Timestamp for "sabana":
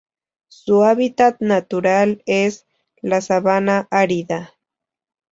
3.21-3.87